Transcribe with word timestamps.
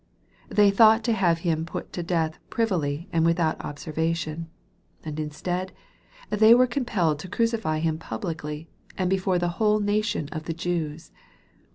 They 0.49 0.71
thought 0.71 1.03
to 1.03 1.13
have 1.13 1.37
put 1.67 1.85
Him 1.85 1.91
to 1.91 2.01
death 2.01 2.39
privily 2.49 3.07
and 3.13 3.23
without 3.23 3.63
observation; 3.63 4.49
and 5.05 5.19
instead, 5.19 5.73
they 6.31 6.55
were 6.55 6.65
compelled 6.65 7.19
to 7.19 7.27
crucify 7.29 7.77
Him 7.77 7.99
publicly, 7.99 8.67
and 8.97 9.11
before 9.11 9.37
the 9.37 9.49
whole 9.61 9.79
nation 9.79 10.27
of 10.31 10.45
the 10.45 10.53
Jews. 10.55 11.11